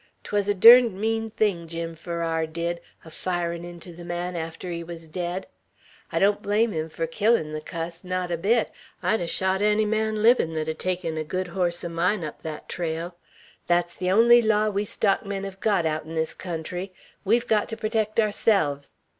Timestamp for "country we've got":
16.33-17.69